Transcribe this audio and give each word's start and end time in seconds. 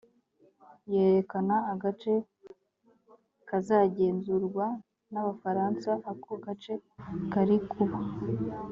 yerekana 0.93 1.55
agace 1.73 2.13
kazagenzurwa 3.49 4.65
n 5.11 5.15
abafaransa 5.21 5.91
ako 6.11 6.31
gace 6.45 6.73
kari 7.31 7.57
kuba 7.71 7.97